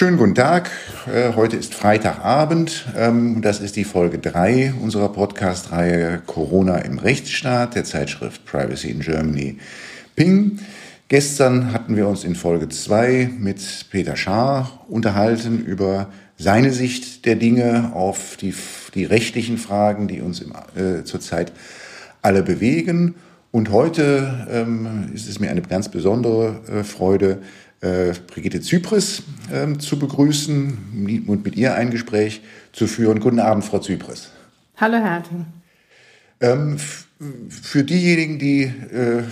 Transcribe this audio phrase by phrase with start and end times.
[0.00, 0.70] Schönen guten Tag.
[1.12, 2.86] Äh, heute ist Freitagabend.
[2.96, 9.00] Ähm, das ist die Folge 3 unserer Podcast-Reihe Corona im Rechtsstaat der Zeitschrift Privacy in
[9.00, 9.58] Germany
[10.16, 10.58] Ping.
[11.08, 13.60] Gestern hatten wir uns in Folge 2 mit
[13.90, 16.08] Peter Schaar unterhalten über
[16.38, 18.54] seine Sicht der Dinge auf die,
[18.94, 21.52] die rechtlichen Fragen, die uns im, äh, zurzeit
[22.22, 23.16] alle bewegen.
[23.50, 27.42] Und heute ähm, ist es mir eine ganz besondere äh, Freude,
[27.80, 33.20] äh, Brigitte Zypris äh, zu begrüßen und mit ihr ein Gespräch zu führen.
[33.20, 34.30] Guten Abend, Frau Zypris.
[34.76, 35.46] Hallo, Herr Harting.
[36.40, 36.78] Ähm,
[37.50, 39.22] für diejenigen, die äh,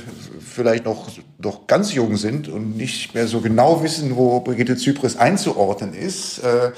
[0.41, 5.17] vielleicht noch, noch ganz jung sind und nicht mehr so genau wissen, wo Brigitte Zypris
[5.17, 6.73] einzuordnen ist, äh, ähm,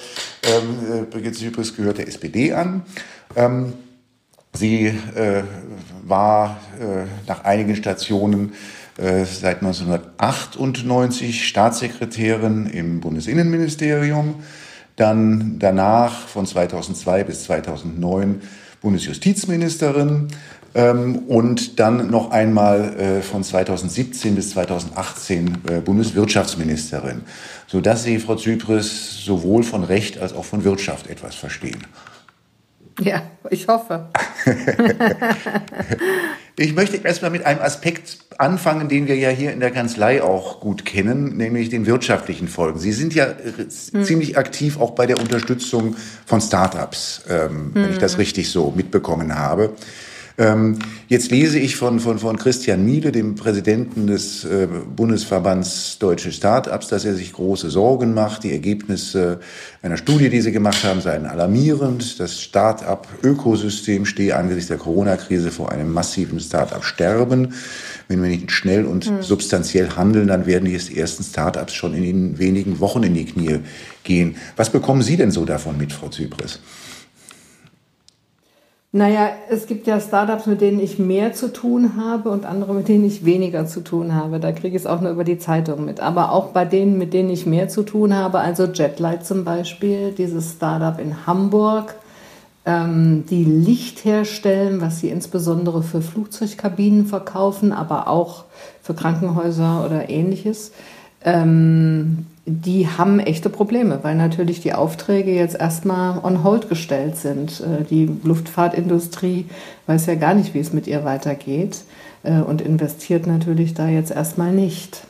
[1.03, 2.83] äh, Brigitte Zypris gehört der SPD an.
[3.35, 3.73] Ähm,
[4.53, 5.43] sie äh,
[6.05, 8.53] war äh, nach einigen Stationen
[9.25, 14.37] seit 1998 Staatssekretärin im Bundesinnenministerium,
[14.97, 18.43] dann danach von 2002 bis 2009
[18.83, 20.29] Bundesjustizministerin
[20.75, 27.23] ähm, und dann noch einmal äh, von 2017 bis 2018 äh, Bundeswirtschaftsministerin,
[27.67, 31.79] sodass Sie, Frau Zypris, sowohl von Recht als auch von Wirtschaft etwas verstehen.
[33.05, 34.09] Ja, ich hoffe.
[36.57, 40.61] ich möchte erstmal mit einem Aspekt anfangen, den wir ja hier in der Kanzlei auch
[40.61, 42.79] gut kennen, nämlich den wirtschaftlichen Folgen.
[42.79, 43.27] Sie sind ja
[43.93, 44.05] hm.
[44.05, 47.71] ziemlich aktiv auch bei der Unterstützung von Startups, ähm, hm.
[47.75, 48.21] wenn ich das hm.
[48.21, 49.75] richtig so mitbekommen habe.
[50.39, 50.79] Ähm,
[51.09, 56.89] jetzt lese ich von, von, von Christian Miele, dem Präsidenten des äh, Bundesverbands Deutsche Start-ups,
[56.89, 58.45] dass er sich große Sorgen macht.
[58.45, 59.41] Die Ergebnisse
[59.83, 62.21] einer Studie, die sie gemacht haben, seien alarmierend.
[62.21, 67.55] Das Start-up-Ökosystem stehe angesichts der Corona-Krise vor einem massiven Start-up-Sterben.
[68.09, 69.23] Wenn wir nicht schnell und mhm.
[69.23, 73.61] substanziell handeln, dann werden die ersten Start-ups schon in wenigen Wochen in die Knie
[74.05, 74.37] gehen.
[74.57, 76.61] Was bekommen Sie denn so davon mit, Frau Zypris?
[78.93, 82.89] Naja, es gibt ja Startups, mit denen ich mehr zu tun habe und andere, mit
[82.89, 84.41] denen ich weniger zu tun habe.
[84.41, 86.01] Da kriege ich es auch nur über die Zeitung mit.
[86.01, 90.11] Aber auch bei denen, mit denen ich mehr zu tun habe, also Jetlight zum Beispiel,
[90.11, 91.95] dieses Startup in Hamburg,
[92.67, 98.45] ähm, die Licht herstellen, was sie insbesondere für Flugzeugkabinen verkaufen, aber auch
[98.83, 100.73] für Krankenhäuser oder ähnliches.
[101.25, 107.61] Ähm, die haben echte Probleme, weil natürlich die Aufträge jetzt erstmal on hold gestellt sind.
[107.61, 109.47] Äh, die Luftfahrtindustrie
[109.87, 111.85] weiß ja gar nicht, wie es mit ihr weitergeht
[112.23, 115.05] äh, und investiert natürlich da jetzt erstmal nicht.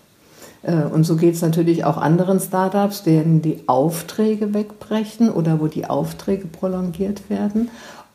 [0.62, 5.66] Äh, und so geht es natürlich auch anderen Startups, denen die Aufträge wegbrechen oder wo
[5.66, 7.70] die Aufträge prolongiert werden.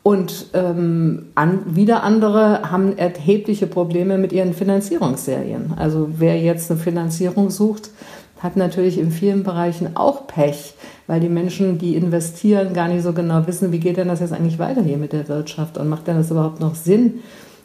[0.06, 5.72] Und ähm, an, wieder andere haben erhebliche Probleme mit ihren Finanzierungsserien.
[5.76, 7.90] Also wer jetzt eine Finanzierung sucht,
[8.38, 10.74] hat natürlich in vielen Bereichen auch Pech,
[11.08, 14.32] weil die Menschen, die investieren, gar nicht so genau wissen, wie geht denn das jetzt
[14.32, 17.14] eigentlich weiter hier mit der Wirtschaft und macht denn das überhaupt noch Sinn,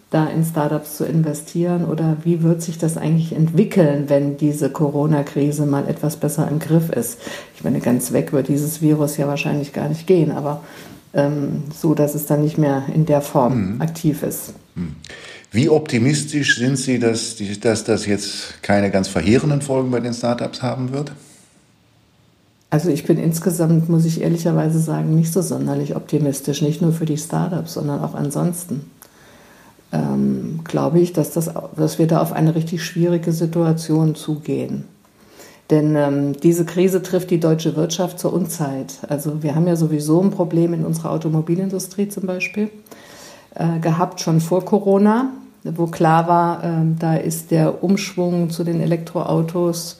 [0.10, 5.68] da in Startups zu investieren oder wie wird sich das eigentlich entwickeln, wenn diese Corona-Krise
[5.68, 7.20] mal etwas besser im Griff ist?
[7.56, 10.62] Ich meine, ganz weg wird dieses Virus ja wahrscheinlich gar nicht gehen, aber
[11.14, 13.82] ähm, so, dass es dann nicht mehr in der Form mhm.
[13.82, 14.54] aktiv ist.
[14.76, 14.96] Mhm.
[15.52, 20.62] Wie optimistisch sind Sie, dass, dass das jetzt keine ganz verheerenden Folgen bei den Startups
[20.62, 21.12] haben wird?
[22.70, 27.06] Also ich bin insgesamt, muss ich ehrlicherweise sagen, nicht so sonderlich optimistisch, nicht nur für
[27.06, 28.90] die Startups, sondern auch ansonsten.
[29.92, 34.86] Ähm, glaube ich, dass, das, dass wir da auf eine richtig schwierige Situation zugehen.
[35.72, 39.00] Denn ähm, diese Krise trifft die deutsche Wirtschaft zur Unzeit.
[39.08, 42.70] Also wir haben ja sowieso ein Problem in unserer Automobilindustrie zum Beispiel
[43.56, 45.32] äh, gehabt, schon vor Corona
[45.64, 50.00] wo klar war, äh, da ist der Umschwung zu den Elektroautos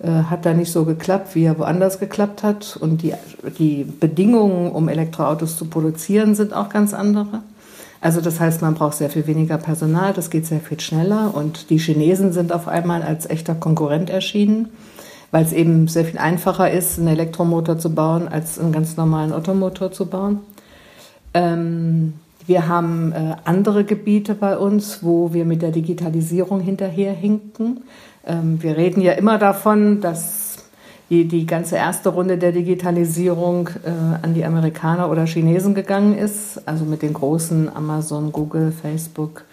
[0.00, 2.76] äh, hat da nicht so geklappt, wie er woanders geklappt hat.
[2.80, 3.14] Und die,
[3.58, 7.42] die Bedingungen, um Elektroautos zu produzieren, sind auch ganz andere.
[8.00, 11.34] Also das heißt, man braucht sehr viel weniger Personal, das geht sehr viel schneller.
[11.34, 14.68] Und die Chinesen sind auf einmal als echter Konkurrent erschienen,
[15.30, 19.32] weil es eben sehr viel einfacher ist, einen Elektromotor zu bauen, als einen ganz normalen
[19.32, 20.40] Automotor zu bauen.
[21.34, 22.14] Ähm,
[22.46, 27.82] wir haben äh, andere Gebiete bei uns, wo wir mit der Digitalisierung hinterherhinken.
[28.26, 30.56] Ähm, wir reden ja immer davon, dass
[31.10, 36.66] die, die ganze erste Runde der Digitalisierung äh, an die Amerikaner oder Chinesen gegangen ist,
[36.66, 39.44] also mit den großen Amazon, Google, Facebook,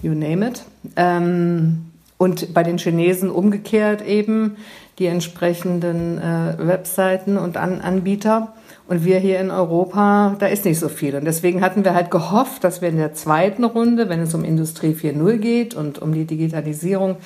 [0.00, 0.64] you name it.
[0.96, 1.86] Ähm,
[2.18, 4.56] Und bei den Chinesen umgekehrt eben
[5.02, 8.54] die entsprechenden äh, Webseiten und An Anbieter.
[8.86, 11.16] Und wir hier in Europa, da ist nicht so viel.
[11.16, 14.44] Und deswegen hatten wir halt gehofft, dass wir in der zweiten Runde, wenn es um
[14.44, 17.16] Industrie 4.0 geht und um die Digitalisierung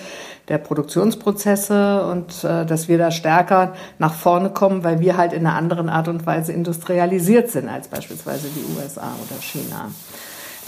[0.48, 5.46] der Produktionsprozesse und äh, dass wir da stärker nach vorne kommen, weil wir halt in
[5.46, 9.90] einer anderen Art und Weise industrialisiert sind als beispielsweise die USA oder China.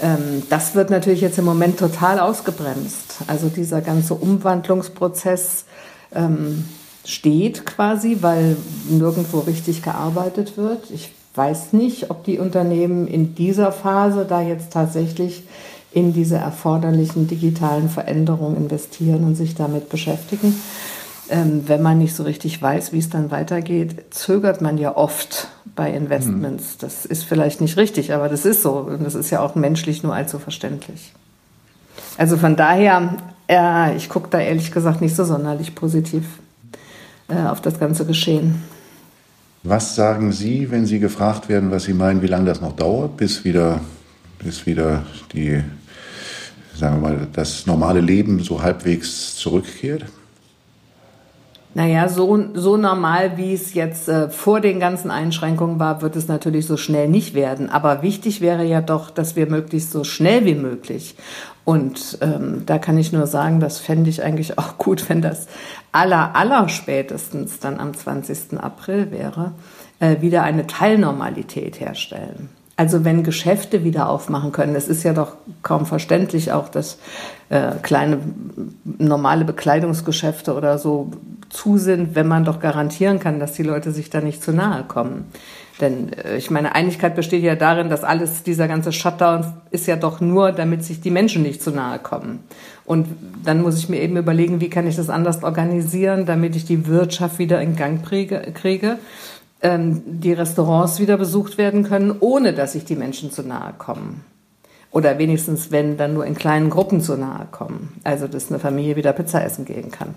[0.01, 3.19] Ähm, das wird natürlich jetzt im Moment total ausgebremst.
[3.27, 5.65] Also dieser ganze Umwandlungsprozess
[6.13, 6.65] ähm,
[7.05, 8.57] steht quasi, weil
[8.89, 10.91] nirgendwo richtig gearbeitet wird.
[10.91, 15.43] Ich weiß nicht, ob die Unternehmen in dieser Phase da jetzt tatsächlich
[15.91, 20.55] in diese erforderlichen digitalen Veränderungen investieren und sich damit beschäftigen.
[21.29, 25.47] Ähm, wenn man nicht so richtig weiß, wie es dann weitergeht, zögert man ja oft
[25.75, 26.75] bei Investments.
[26.75, 26.79] Mhm.
[26.79, 28.71] Das ist vielleicht nicht richtig, aber das ist so.
[28.73, 31.13] Und das ist ja auch menschlich nur allzu verständlich.
[32.17, 33.17] Also von daher,
[33.47, 36.25] äh, ich gucke da ehrlich gesagt nicht so sonderlich positiv
[37.29, 38.63] auf das ganze Geschehen.
[39.63, 43.17] Was sagen Sie, wenn Sie gefragt werden, was Sie meinen, wie lange das noch dauert,
[43.17, 43.81] bis wieder,
[44.41, 45.03] bis wieder
[45.33, 45.61] die,
[46.75, 50.05] sagen wir mal, das normale Leben so halbwegs zurückkehrt?
[51.75, 56.27] Naja, so, so normal, wie es jetzt äh, vor den ganzen Einschränkungen war, wird es
[56.27, 57.69] natürlich so schnell nicht werden.
[57.69, 61.15] Aber wichtig wäre ja doch, dass wir möglichst so schnell wie möglich
[61.69, 65.45] und ähm, da kann ich nur sagen, das fände ich eigentlich auch gut, wenn das
[65.91, 68.59] aller, aller spätestens dann am 20.
[68.59, 69.51] April wäre,
[69.99, 72.49] äh, wieder eine Teilnormalität herstellen.
[72.75, 76.97] Also wenn Geschäfte wieder aufmachen können, es ist ja doch kaum verständlich auch, dass
[77.49, 78.17] äh, kleine
[78.83, 81.11] normale Bekleidungsgeschäfte oder so
[81.49, 84.83] zu sind, wenn man doch garantieren kann, dass die Leute sich da nicht zu nahe
[84.83, 85.25] kommen.
[85.81, 89.95] Denn äh, ich meine, Einigkeit besteht ja darin, dass alles, dieser ganze Shutdown ist ja
[89.95, 92.43] doch nur, damit sich die Menschen nicht zu nahe kommen.
[92.85, 93.07] Und
[93.43, 96.87] dann muss ich mir eben überlegen, wie kann ich das anders organisieren, damit ich die
[96.87, 98.99] Wirtschaft wieder in Gang kriege,
[99.61, 104.23] ähm, die Restaurants wieder besucht werden können, ohne dass sich die Menschen zu nahe kommen.
[104.91, 107.99] Oder wenigstens, wenn, dann nur in kleinen Gruppen zu nahe kommen.
[108.03, 110.15] Also, dass eine Familie wieder Pizza essen gehen kann.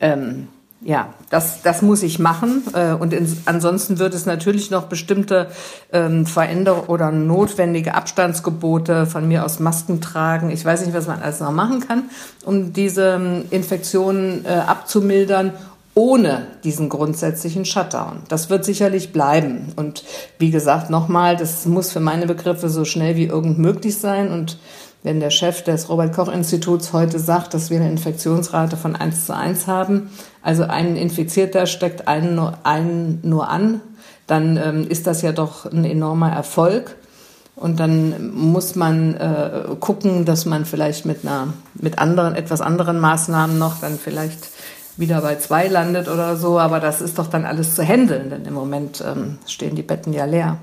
[0.00, 0.48] Ähm,
[0.84, 2.62] ja, das, das muss ich machen.
[2.74, 5.48] Äh, und in, ansonsten wird es natürlich noch bestimmte
[5.92, 10.50] ähm, Veränderungen oder notwendige Abstandsgebote von mir aus Masken tragen.
[10.50, 12.04] Ich weiß nicht, was man alles noch machen kann,
[12.44, 15.52] um diese ähm, Infektionen äh, abzumildern,
[15.94, 18.18] ohne diesen grundsätzlichen Shutdown.
[18.28, 19.72] Das wird sicherlich bleiben.
[19.76, 20.04] Und
[20.38, 24.30] wie gesagt, nochmal, das muss für meine Begriffe so schnell wie irgend möglich sein.
[24.30, 24.58] Und
[25.04, 29.66] wenn der Chef des Robert-Koch-Instituts heute sagt, dass wir eine Infektionsrate von 1 zu 1
[29.66, 30.10] haben,
[30.42, 33.82] also ein Infizierter steckt einen nur, einen nur an,
[34.26, 36.96] dann ähm, ist das ja doch ein enormer Erfolg.
[37.54, 42.98] Und dann muss man äh, gucken, dass man vielleicht mit einer, mit anderen, etwas anderen
[42.98, 44.48] Maßnahmen noch dann vielleicht
[44.96, 46.58] wieder bei zwei landet oder so.
[46.58, 50.14] Aber das ist doch dann alles zu handeln, denn im Moment ähm, stehen die Betten
[50.14, 50.56] ja leer.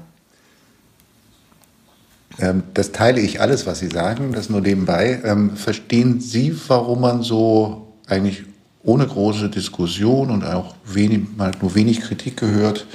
[2.39, 5.21] Ähm, das teile ich alles, was Sie sagen, das nur nebenbei.
[5.23, 8.43] Ähm, verstehen Sie, warum man so eigentlich
[8.83, 12.87] ohne große Diskussion und auch wenig, man nur wenig Kritik gehört,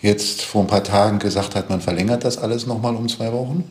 [0.00, 3.64] jetzt vor ein paar Tagen gesagt hat, man verlängert das alles nochmal um zwei Wochen?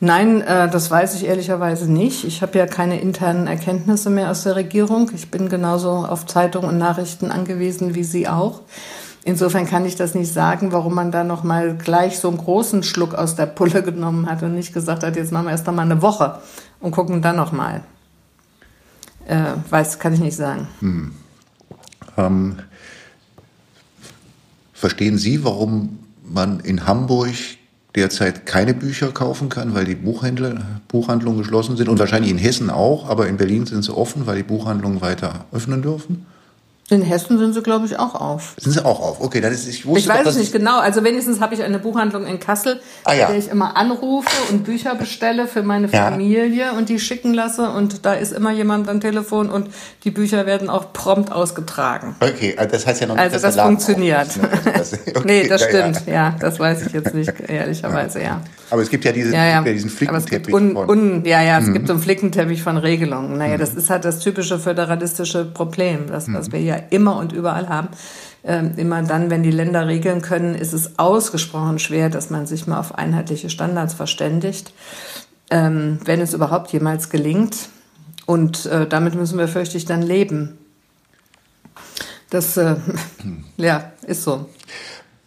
[0.00, 2.24] Nein, äh, das weiß ich ehrlicherweise nicht.
[2.24, 5.10] Ich habe ja keine internen Erkenntnisse mehr aus der Regierung.
[5.14, 8.60] Ich bin genauso auf Zeitungen und Nachrichten angewiesen wie Sie auch.
[9.28, 12.82] Insofern kann ich das nicht sagen, warum man da noch mal gleich so einen großen
[12.82, 15.74] Schluck aus der Pulle genommen hat und nicht gesagt hat, jetzt machen wir erst noch
[15.74, 16.38] mal eine Woche
[16.80, 17.82] und gucken dann noch mal.
[19.26, 20.66] Äh, weiß, kann ich nicht sagen.
[20.80, 21.12] Hm.
[22.16, 22.56] Ähm,
[24.72, 27.34] verstehen Sie, warum man in Hamburg
[27.96, 32.70] derzeit keine Bücher kaufen kann, weil die Buchhändler, Buchhandlungen geschlossen sind und wahrscheinlich in Hessen
[32.70, 36.24] auch, aber in Berlin sind sie offen, weil die Buchhandlungen weiter öffnen dürfen?
[36.90, 38.54] In Hessen sind sie, glaube ich, auch auf.
[38.56, 39.20] Sind sie auch auf?
[39.20, 40.78] Okay, dann ist ich wusste Ich weiß es nicht genau.
[40.78, 43.26] Also wenigstens habe ich eine Buchhandlung in Kassel, ah, ja.
[43.26, 46.72] der ich immer anrufe und Bücher bestelle für meine Familie ja.
[46.72, 49.68] und die schicken lasse und da ist immer jemand am Telefon und
[50.04, 52.16] die Bücher werden auch prompt ausgetragen.
[52.20, 54.28] Okay, also das heißt ja noch nicht, Also das funktioniert.
[54.64, 56.06] Das, okay, nee, das stimmt.
[56.06, 56.36] Ja, ja.
[56.40, 58.40] das weiß ich jetzt nicht ehrlicherweise, ja.
[58.70, 61.74] Aber es gibt ja, diese, ja, diesen Flickenteppich un, un, ja, ja, es mhm.
[61.74, 63.38] gibt so einen Flickenteppich von Regelungen.
[63.38, 63.60] Naja, mhm.
[63.60, 66.52] das ist halt das typische föderalistische Problem, das was mhm.
[66.52, 67.88] wir ja immer und überall haben.
[68.44, 72.66] Ähm, immer dann, wenn die Länder regeln können, ist es ausgesprochen schwer, dass man sich
[72.66, 74.72] mal auf einheitliche Standards verständigt,
[75.50, 77.68] ähm, wenn es überhaupt jemals gelingt.
[78.26, 80.58] Und äh, damit müssen wir fürchte ich dann leben.
[82.30, 82.76] Das äh,
[83.56, 84.48] ja, ist so.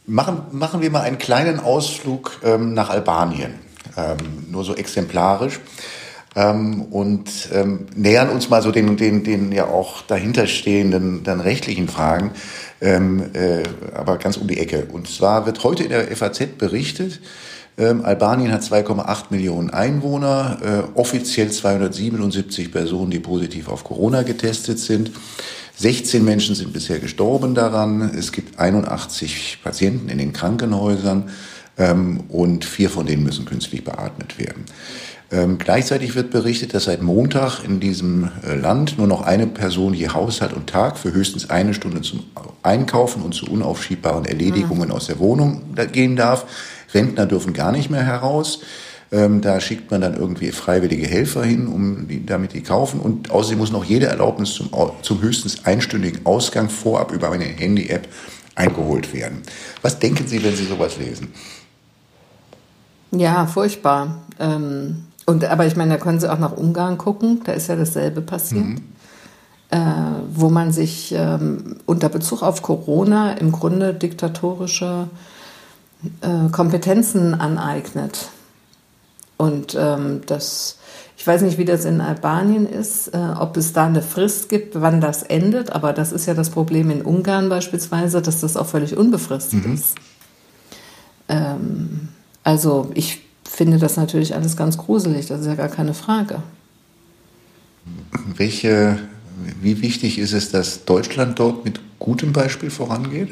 [0.06, 3.60] Machen, machen wir mal einen kleinen Ausflug ähm, nach Albanien,
[3.96, 4.18] ähm,
[4.50, 5.60] nur so exemplarisch.
[6.36, 11.88] ähm, und ähm, nähern uns mal so den, den, den ja auch dahinterstehenden dann rechtlichen
[11.88, 12.32] Fragen,
[12.80, 14.88] ähm, äh, aber ganz um die Ecke.
[14.92, 17.22] Und zwar wird heute in der FAZ berichtet,
[17.78, 20.58] ähm, Albanien hat 2,8 Millionen Einwohner,
[20.96, 25.12] äh, offiziell 277 Personen, die positiv auf Corona getestet sind.
[25.82, 28.12] 16 Menschen sind bisher gestorben daran.
[28.16, 31.30] Es gibt 81 Patienten in den Krankenhäusern
[31.76, 34.66] ähm, und vier von denen müssen künstlich beatmet werden.
[35.32, 39.96] Ähm, gleichzeitig wird berichtet, dass seit Montag in diesem äh, Land nur noch eine Person
[39.96, 42.26] je Haushalt und Tag für höchstens eine Stunde zum
[42.62, 44.94] Einkaufen und zu unaufschiebbaren Erledigungen mhm.
[44.94, 46.46] aus der Wohnung gehen darf.
[46.94, 48.60] Rentner dürfen gar nicht mehr heraus.
[49.12, 53.00] Ähm, da schickt man dann irgendwie freiwillige Helfer hin, um die, damit die kaufen.
[53.00, 54.70] Und außerdem muss noch jede Erlaubnis zum,
[55.02, 58.08] zum höchstens einstündigen Ausgang vorab über eine Handy-App
[58.56, 59.42] eingeholt werden.
[59.82, 61.34] Was denken Sie, wenn Sie sowas lesen?
[63.12, 64.22] Ja, furchtbar.
[64.40, 67.76] Ähm und, aber ich meine, da können Sie auch nach Ungarn gucken, da ist ja
[67.76, 68.66] dasselbe passiert.
[68.66, 68.82] Mhm.
[69.70, 69.78] Äh,
[70.34, 75.08] wo man sich ähm, unter Bezug auf Corona im Grunde diktatorische
[76.20, 78.32] äh, Kompetenzen aneignet.
[79.42, 80.78] Und ähm, das,
[81.18, 84.80] ich weiß nicht, wie das in Albanien ist, äh, ob es da eine Frist gibt,
[84.80, 88.68] wann das endet, aber das ist ja das Problem in Ungarn beispielsweise, dass das auch
[88.68, 89.74] völlig unbefristet mhm.
[89.74, 89.96] ist.
[91.28, 92.10] Ähm,
[92.44, 96.44] also ich finde das natürlich alles ganz gruselig, das ist ja gar keine Frage.
[98.38, 99.00] Welche,
[99.60, 103.30] wie wichtig ist es, dass Deutschland dort mit gutem Beispiel vorangeht?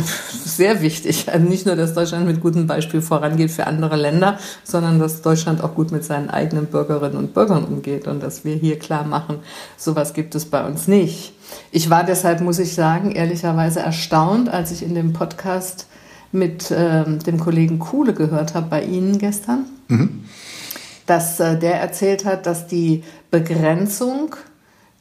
[0.44, 1.28] Sehr wichtig.
[1.30, 5.62] Also nicht nur, dass Deutschland mit gutem Beispiel vorangeht für andere Länder, sondern dass Deutschland
[5.62, 9.38] auch gut mit seinen eigenen Bürgerinnen und Bürgern umgeht und dass wir hier klar machen,
[9.76, 11.32] sowas gibt es bei uns nicht.
[11.70, 15.86] Ich war deshalb, muss ich sagen, ehrlicherweise erstaunt, als ich in dem Podcast
[16.32, 20.24] mit äh, dem Kollegen Kuhle gehört habe bei Ihnen gestern, mhm.
[21.06, 24.34] dass äh, der erzählt hat, dass die Begrenzung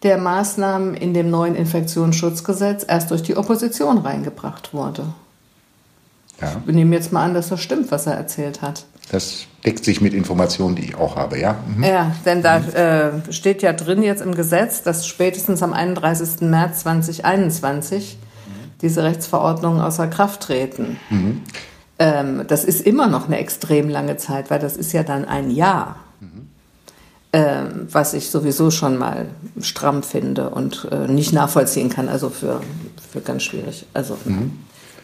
[0.06, 5.08] der Maßnahmen in dem neuen Infektionsschutzgesetz erst durch die Opposition reingebracht wurde.
[6.40, 6.62] Ja.
[6.66, 8.86] Ich nehme jetzt mal an, dass das stimmt, was er erzählt hat.
[9.12, 11.58] Das deckt sich mit Informationen, die ich auch habe, ja.
[11.76, 11.84] Mhm.
[11.84, 16.42] Ja, denn da äh, steht ja drin jetzt im Gesetz, dass spätestens am 31.
[16.42, 18.18] März 2021
[18.82, 21.00] diese Rechtsverordnungen außer Kraft treten.
[21.10, 21.42] Mhm.
[21.98, 25.50] Ähm, das ist immer noch eine extrem lange Zeit, weil das ist ja dann ein
[25.50, 25.96] Jahr.
[27.36, 29.26] Ähm, was ich sowieso schon mal
[29.60, 32.62] stramm finde und äh, nicht nachvollziehen kann, also für,
[33.12, 33.86] für ganz schwierig.
[33.94, 34.54] Also, mhm.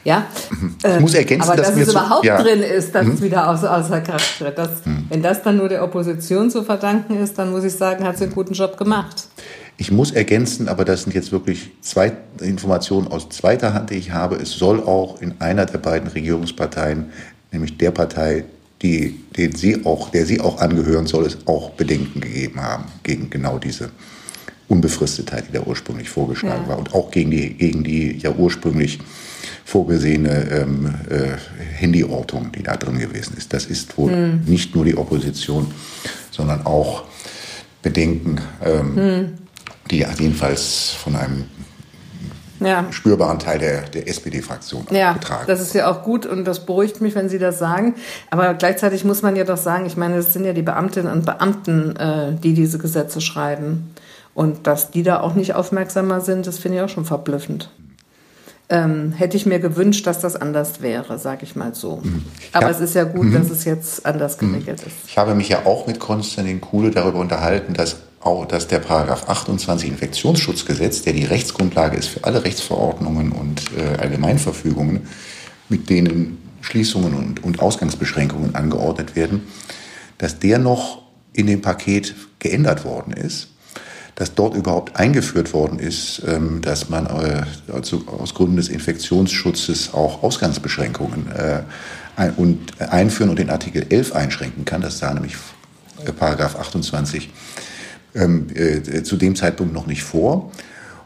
[0.05, 0.27] ja.
[0.50, 0.77] Mhm.
[0.81, 2.41] Ich muss ergänzen, aber dass, dass es überhaupt ja.
[2.41, 3.13] drin ist, dass mhm.
[3.15, 4.57] es wieder außer, außer Kraft tritt.
[4.57, 5.07] Das, mhm.
[5.09, 8.23] Wenn das dann nur der Opposition zu verdanken ist, dann muss ich sagen, hat sie
[8.23, 9.27] einen guten Job gemacht.
[9.75, 14.11] Ich muss ergänzen, aber das sind jetzt wirklich zwei Informationen aus zweiter Hand, die ich
[14.11, 14.38] habe.
[14.38, 17.11] Es soll auch in einer der beiden Regierungsparteien,
[17.51, 18.45] nämlich der Partei,
[18.81, 23.29] die, den Sie auch, der Sie auch angehören soll, es auch Bedenken gegeben haben gegen
[23.29, 23.91] genau diese
[24.67, 26.69] Unbefristetheit, die da ursprünglich vorgeschlagen ja.
[26.69, 29.00] war und auch gegen die, gegen die ja ursprünglich
[29.65, 33.53] vorgesehene ähm, äh, Handyortung, die da drin gewesen ist.
[33.53, 34.41] Das ist wohl hm.
[34.45, 35.67] nicht nur die Opposition,
[36.31, 37.03] sondern auch
[37.81, 39.41] Bedenken ähm, hm
[39.91, 41.45] die jedenfalls von einem
[42.62, 42.86] ja.
[42.91, 45.46] spürbaren Teil der, der SPD-Fraktion ja, getragen.
[45.48, 47.96] Das ist ja auch gut und das beruhigt mich, wenn Sie das sagen.
[48.30, 51.25] Aber gleichzeitig muss man ja doch sagen, ich meine, es sind ja die Beamtinnen und
[51.25, 53.94] Beamten, äh, die diese Gesetze schreiben.
[54.34, 57.70] Und dass die da auch nicht aufmerksamer sind, das finde ich auch schon verblüffend.
[58.70, 61.98] Ähm, hätte ich mir gewünscht, dass das anders wäre, sage ich mal so.
[62.01, 62.24] Mhm.
[62.53, 62.72] Aber ja.
[62.72, 63.34] es ist ja gut, mhm.
[63.34, 64.53] dass es jetzt anders mhm.
[64.53, 64.96] geregelt ist.
[65.08, 69.28] Ich habe mich ja auch mit Konstantin Kuhle darüber unterhalten, dass auch, dass der Paragraph
[69.28, 75.01] 28 Infektionsschutzgesetz, der die Rechtsgrundlage ist für alle Rechtsverordnungen und äh, Allgemeinverfügungen,
[75.70, 79.48] mit denen Schließungen und, und Ausgangsbeschränkungen angeordnet werden,
[80.18, 81.01] dass der noch
[81.34, 83.48] in dem Paket geändert worden ist,
[84.16, 89.94] dass dort überhaupt eingeführt worden ist, ähm, dass man äh, also aus Gründen des Infektionsschutzes
[89.94, 91.63] auch Ausgangsbeschränkungen äh,
[92.18, 94.82] ein, und einführen und den Artikel 11 einschränken kann.
[94.82, 95.36] Das sah nämlich
[96.06, 97.30] äh, Paragraph 28
[98.15, 100.51] ähm, äh, zu dem Zeitpunkt noch nicht vor.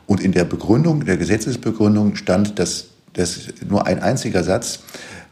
[0.07, 4.79] Und in der Begründung, der Gesetzesbegründung stand, dass, dass nur ein einziger Satz,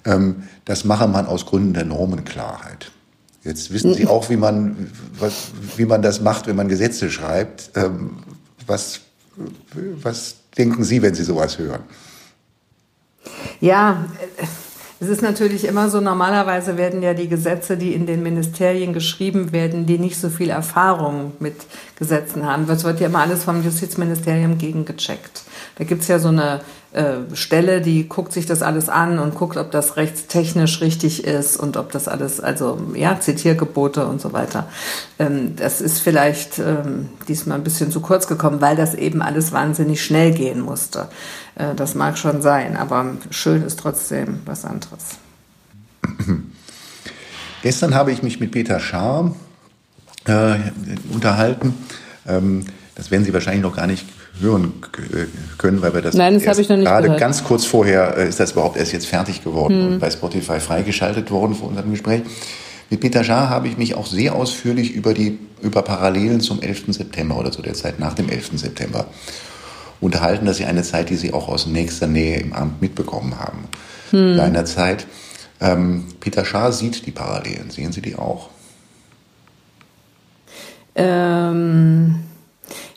[0.06, 2.92] ähm, das mache man aus Gründen der Normenklarheit.
[3.44, 4.89] Jetzt wissen Sie auch, wie man,
[5.20, 7.72] was, wie man das macht, wenn man Gesetze schreibt.
[7.75, 8.12] Ähm,
[8.65, 9.01] was,
[10.01, 11.82] was denken Sie, wenn Sie sowas hören?
[13.60, 14.06] Ja,
[15.03, 19.51] es ist natürlich immer so, normalerweise werden ja die Gesetze, die in den Ministerien geschrieben
[19.51, 21.55] werden, die nicht so viel Erfahrung mit
[22.00, 22.67] Gesetzen haben.
[22.67, 25.43] Das wird ja immer alles vom Justizministerium gegengecheckt.
[25.77, 26.62] Da gibt es ja so eine
[26.93, 31.57] äh, Stelle, die guckt sich das alles an und guckt, ob das rechtstechnisch richtig ist
[31.57, 34.69] und ob das alles, also ja, Zitiergebote und so weiter.
[35.19, 39.51] Ähm, das ist vielleicht ähm, diesmal ein bisschen zu kurz gekommen, weil das eben alles
[39.51, 41.07] wahnsinnig schnell gehen musste.
[41.55, 45.17] Äh, das mag schon sein, aber schön ist trotzdem was anderes.
[47.62, 49.33] Gestern habe ich mich mit Peter Schaar
[50.25, 50.55] äh,
[51.12, 51.74] unterhalten.
[52.27, 54.05] Ähm, das werden Sie wahrscheinlich noch gar nicht
[54.39, 54.74] hören
[55.57, 57.19] können, weil wir das, Nein, das ich noch nicht gerade gehört.
[57.19, 59.88] ganz kurz vorher äh, ist das überhaupt erst jetzt fertig geworden hm.
[59.93, 62.24] und bei Spotify freigeschaltet worden vor unserem Gespräch.
[62.89, 66.86] Mit Peter Schaar habe ich mich auch sehr ausführlich über die über Parallelen zum 11.
[66.89, 68.51] September oder zu der Zeit nach dem 11.
[68.55, 69.07] September
[70.03, 70.45] unterhalten.
[70.45, 73.65] Das ist ja eine Zeit, die Sie auch aus nächster Nähe im Amt mitbekommen haben.
[74.12, 74.36] Hm.
[74.36, 75.07] Seinerzeit.
[75.60, 77.69] Ähm, Peter Schaar sieht die Parallelen.
[77.69, 78.50] Sehen Sie die auch?
[80.95, 82.15] Ähm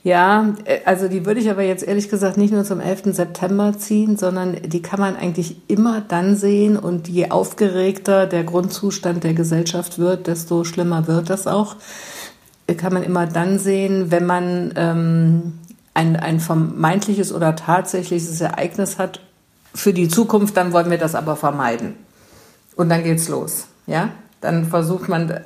[0.07, 3.07] ja, äh, also die würde ich aber jetzt ehrlich gesagt nicht nur zum 11.
[3.07, 9.25] September ziehen, sondern die kann man eigentlich immer dann sehen und je aufgeregter der Grundzustand
[9.25, 11.75] der Gesellschaft wird, desto schlimmer wird das auch.
[12.77, 15.55] Kann man immer dann sehen, wenn man ähm,
[15.97, 19.21] ein, ein vermeintliches oder tatsächliches Ereignis hat
[19.75, 21.95] für die Zukunft, dann wollen wir das aber vermeiden.
[22.77, 24.11] Und dann geht's los, ja?
[24.43, 25.41] Dann versucht man äh,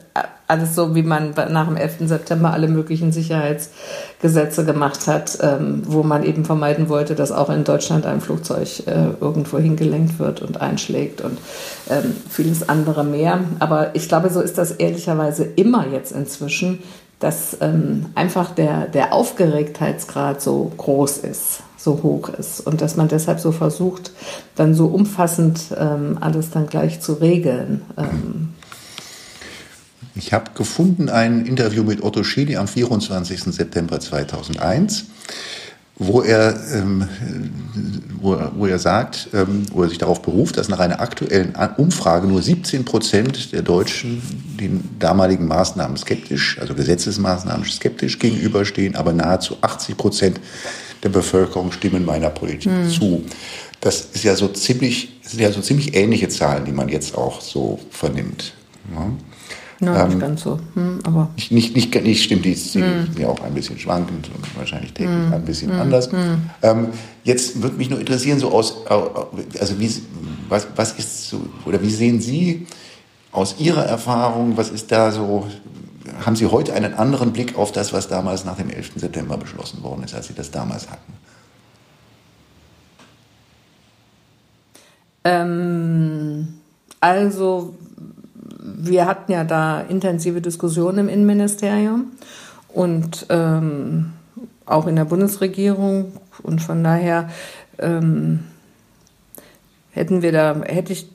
[0.49, 2.09] alles so, wie man nach dem 11.
[2.09, 7.63] September alle möglichen Sicherheitsgesetze gemacht hat, ähm, wo man eben vermeiden wollte, dass auch in
[7.63, 11.39] Deutschland ein Flugzeug äh, irgendwo hingelenkt wird und einschlägt und
[11.89, 13.45] ähm, vieles andere mehr.
[13.61, 16.81] Aber ich glaube, so ist das ehrlicherweise immer jetzt inzwischen,
[17.21, 23.09] dass ähm, einfach der, der Aufgeregtheitsgrad so groß ist so hoch ist und dass man
[23.09, 24.13] deshalb so versucht,
[24.55, 27.83] dann so umfassend ähm, alles dann gleich zu regeln.
[27.97, 28.51] Ähm,
[30.15, 33.45] ich habe gefunden ein Interview mit Otto Schily am 24.
[33.45, 35.07] September 2001,
[36.01, 37.07] wo er, ähm,
[38.21, 42.27] wo, wo, er sagt, ähm, wo er sich darauf beruft, dass nach einer aktuellen Umfrage
[42.27, 44.23] nur 17 Prozent der Deutschen
[44.59, 50.41] den damaligen Maßnahmen skeptisch, also Gesetzesmaßnahmen skeptisch gegenüberstehen, aber nahezu 80 Prozent
[51.03, 52.89] der Bevölkerung stimmen meiner Politik hm.
[52.89, 53.25] zu.
[53.83, 57.43] Das ist ja so ziemlich, sind ja so ziemlich ähnliche Zahlen, die man jetzt auch
[57.43, 58.55] so vernimmt.
[58.95, 59.13] Ja.
[59.81, 60.59] Ja, nicht ähm, ganz so.
[60.75, 63.09] Hm, aber nicht, nicht, nicht, nicht stimmt, die sind hm.
[63.19, 65.33] ja auch ein bisschen schwankend und wahrscheinlich täglich hm.
[65.33, 65.81] ein bisschen hm.
[65.81, 66.13] anders.
[66.13, 66.51] Hm.
[66.63, 66.89] Ähm,
[67.25, 69.91] jetzt würde mich nur interessieren, so aus, also wie,
[70.51, 72.67] was, was ist so, oder wie sehen Sie
[73.33, 75.47] aus Ihrer Erfahrung, was ist da so,
[76.27, 78.93] haben Sie heute einen anderen Blick auf das, was damals nach dem 11.
[78.97, 81.13] September beschlossen worden ist, als Sie das damals hatten?
[85.25, 86.49] Ähm,
[87.01, 87.75] also
[88.83, 92.13] wir hatten ja da intensive Diskussionen im Innenministerium
[92.69, 94.13] und ähm,
[94.67, 96.13] auch in der Bundesregierung.
[96.43, 97.29] Und von daher
[97.79, 98.41] ähm,
[99.91, 101.11] hätten wir da, hätte ich,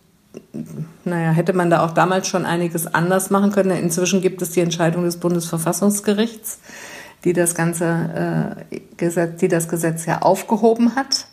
[1.03, 3.71] naja, hätte man da auch damals schon einiges anders machen können.
[3.71, 6.59] Inzwischen gibt es die Entscheidung des Bundesverfassungsgerichts,
[7.23, 11.27] die das ganze äh, Gesetz, die das Gesetz ja aufgehoben hat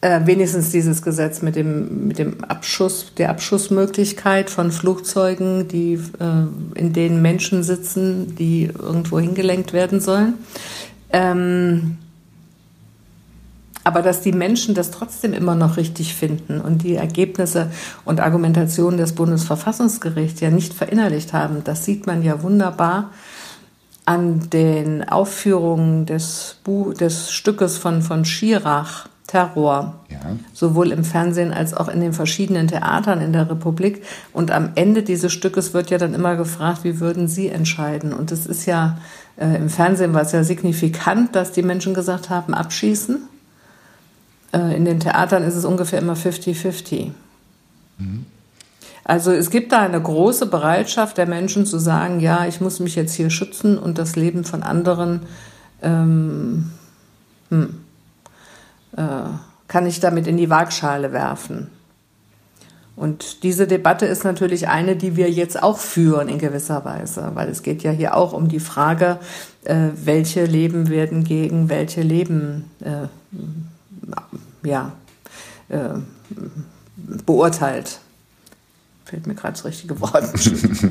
[0.00, 6.78] äh, wenigstens dieses Gesetz mit dem, mit dem Abschuss, der Abschussmöglichkeit von Flugzeugen, die, äh,
[6.78, 10.34] in denen Menschen sitzen, die irgendwo hingelenkt werden sollen.
[11.12, 11.98] Ähm,
[13.82, 17.70] aber dass die Menschen das trotzdem immer noch richtig finden und die Ergebnisse
[18.04, 23.10] und Argumentationen des Bundesverfassungsgerichts ja nicht verinnerlicht haben, das sieht man ja wunderbar
[24.04, 30.00] an den Aufführungen des, Bu des Stückes von, von Schirach Terror.
[30.08, 30.18] Ja.
[30.52, 34.02] Sowohl im Fernsehen als auch in den verschiedenen Theatern in der Republik.
[34.32, 38.12] Und am Ende dieses Stückes wird ja dann immer gefragt, wie würden Sie entscheiden?
[38.12, 38.98] Und es ist ja,
[39.36, 43.20] äh, im Fernsehen war es ja signifikant, dass die Menschen gesagt haben, abschießen.
[44.54, 47.10] Äh, in den Theatern ist es ungefähr immer 50-50.
[47.98, 48.24] Mhm.
[49.04, 52.94] Also es gibt da eine große Bereitschaft der Menschen zu sagen, ja, ich muss mich
[52.94, 55.20] jetzt hier schützen und das Leben von anderen
[55.82, 56.70] ähm,
[57.50, 57.80] hm,
[59.68, 61.70] kann ich damit in die Waagschale werfen.
[62.98, 67.48] Und diese Debatte ist natürlich eine, die wir jetzt auch führen in gewisser Weise, weil
[67.48, 69.20] es geht ja hier auch um die Frage,
[69.62, 73.06] äh, welche Leben werden gegen welche Leben äh,
[74.66, 74.92] ja,
[75.68, 76.00] äh,
[77.24, 78.00] beurteilt.
[79.04, 80.24] Fällt mir gerade das richtige Wort.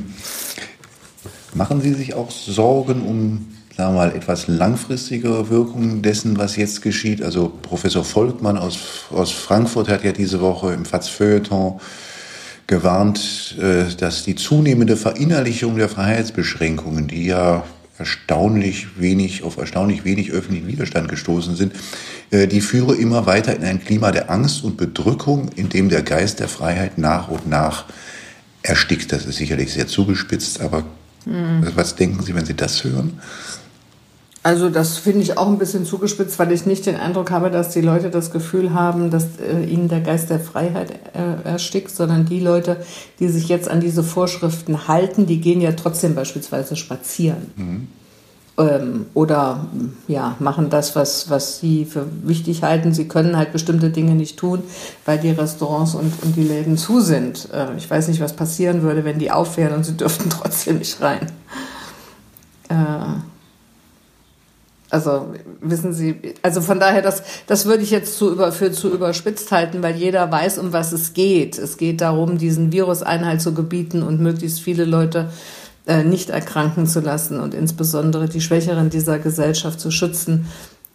[1.56, 6.82] Machen Sie sich auch Sorgen um sagen wir mal, etwas langfristigere Wirkung dessen, was jetzt
[6.82, 7.22] geschieht.
[7.22, 8.80] Also Professor Volkmann aus,
[9.12, 11.80] aus Frankfurt hat ja diese Woche im FATS Feuilleton
[12.66, 17.66] gewarnt, äh, dass die zunehmende Verinnerlichung der Freiheitsbeschränkungen, die ja
[18.00, 21.74] erstaunlich wenig, auf erstaunlich wenig öffentlichen Widerstand gestoßen sind,
[22.32, 26.02] äh, die führe immer weiter in ein Klima der Angst und Bedrückung, in dem der
[26.02, 27.86] Geist der Freiheit nach und nach
[28.64, 29.12] erstickt.
[29.12, 30.84] Das ist sicherlich sehr zugespitzt, aber
[31.26, 31.62] mhm.
[31.76, 33.20] was denken Sie, wenn Sie das hören?
[34.44, 37.70] Also das finde ich auch ein bisschen zugespitzt, weil ich nicht den Eindruck habe, dass
[37.70, 42.26] die Leute das Gefühl haben, dass äh, ihnen der Geist der Freiheit äh, erstickt, sondern
[42.26, 42.78] die Leute,
[43.20, 47.52] die sich jetzt an diese Vorschriften halten, die gehen ja trotzdem beispielsweise spazieren.
[47.56, 47.88] Mhm.
[48.60, 49.68] Ähm, oder
[50.08, 52.94] ja, machen das, was, was sie für wichtig halten.
[52.94, 54.64] Sie können halt bestimmte Dinge nicht tun,
[55.06, 57.50] weil die Restaurants und, und die Läden zu sind.
[57.54, 61.02] Äh, ich weiß nicht, was passieren würde, wenn die aufhören und sie dürften trotzdem nicht
[61.02, 61.28] rein.
[62.70, 63.20] Äh,
[64.90, 68.90] also wissen Sie, also von daher, das, das würde ich jetzt zu über, für zu
[68.94, 71.58] überspitzt halten, weil jeder weiß, um was es geht.
[71.58, 75.30] Es geht darum, diesen Virus Einhalt zu gebieten und möglichst viele Leute
[75.88, 80.48] äh, nicht erkranken zu lassen und insbesondere die Schwächeren dieser Gesellschaft zu schützen.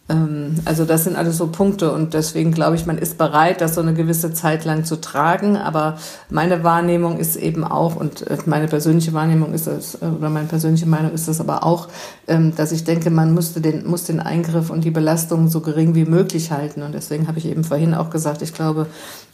[0.09, 3.75] Ähm, also das sind alles so Punkte und deswegen glaube ich, man ist bereit, das
[3.75, 5.55] so eine gewisse Zeit lang zu tragen.
[5.55, 5.97] Aber
[6.29, 10.47] meine Wahrnehmung ist eben auch und äh, meine persönliche Wahrnehmung ist das äh, oder meine
[10.47, 11.87] persönliche Meinung ist das aber auch,
[12.27, 15.95] ähm, dass ich denke, man müsste den muss den Eingriff und die Belastung so gering
[15.95, 18.87] wie möglich halten und deswegen habe ich eben vorhin auch gesagt, ich glaube,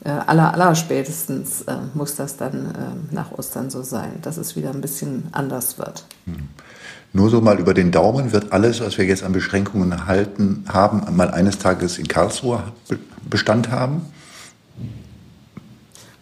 [0.04, 2.74] äh, aller aller spätestens muss das dann
[3.12, 6.06] nach Ostern so sein, dass es wieder ein bisschen anders wird.
[6.26, 6.48] Hm.
[7.12, 11.16] Nur so mal über den Daumen wird alles, was wir jetzt an Beschränkungen erhalten haben,
[11.16, 12.64] mal eines Tages in Karlsruhe
[13.28, 14.02] Bestand haben?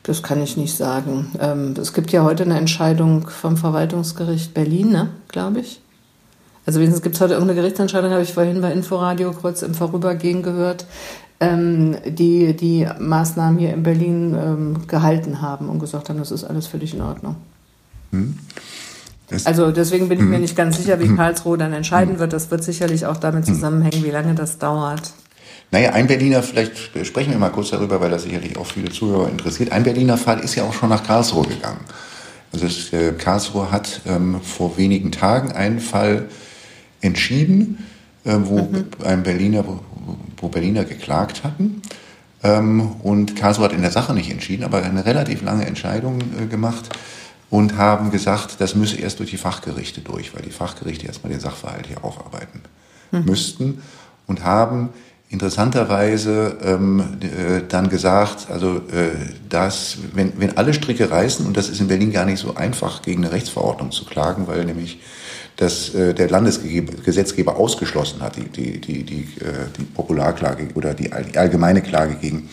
[0.03, 1.33] Das kann ich nicht sagen.
[1.39, 5.81] Ähm, es gibt ja heute eine Entscheidung vom Verwaltungsgericht Berlin, ne, glaube ich.
[6.65, 10.43] Also wenigstens gibt es heute irgendeine Gerichtsentscheidung, habe ich vorhin bei Inforadio kurz im Vorübergehen
[10.43, 10.85] gehört,
[11.41, 16.45] ähm, die die Maßnahmen hier in Berlin ähm, gehalten haben und gesagt haben, das ist
[16.45, 17.35] alles völlig in Ordnung.
[18.11, 18.37] Hm.
[19.43, 20.41] Also deswegen bin ich mir mhm.
[20.41, 21.17] nicht ganz sicher, wie mhm.
[21.17, 22.19] Karlsruhe dann entscheiden mhm.
[22.19, 22.33] wird.
[22.33, 25.11] Das wird sicherlich auch damit zusammenhängen, wie lange das dauert.
[25.71, 29.29] Naja, ein Berliner, vielleicht sprechen wir mal kurz darüber, weil das sicherlich auch viele Zuhörer
[29.29, 29.73] interessiert.
[29.73, 31.81] Ein Berliner Fall ist ja auch schon nach Karlsruhe gegangen.
[32.53, 36.29] Also es, äh, Karlsruhe hat ähm, vor wenigen Tagen einen Fall
[37.01, 37.85] entschieden,
[38.23, 38.85] äh, wo mhm.
[39.03, 39.81] ein Berliner, wo,
[40.37, 41.81] wo, Berliner geklagt hatten.
[42.43, 46.45] Ähm, und Karlsruhe hat in der Sache nicht entschieden, aber eine relativ lange Entscheidung äh,
[46.45, 46.89] gemacht
[47.49, 51.39] und haben gesagt, das müsse erst durch die Fachgerichte durch, weil die Fachgerichte erstmal den
[51.39, 52.61] Sachverhalt hier aufarbeiten
[53.11, 53.25] mhm.
[53.25, 53.81] müssten
[54.27, 54.89] und haben
[55.29, 59.09] interessanterweise ähm, äh, dann gesagt, also äh,
[59.49, 63.01] dass wenn, wenn alle Stricke reißen und das ist in Berlin gar nicht so einfach
[63.01, 64.99] gegen eine Rechtsverordnung zu klagen, weil nämlich
[65.57, 71.09] das äh, der Landesgesetzgeber ausgeschlossen hat, die, die, die, die, äh, die Popularklage oder die,
[71.09, 72.49] die allgemeine Klage gegen